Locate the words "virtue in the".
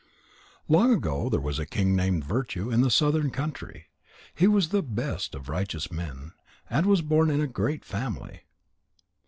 2.23-2.89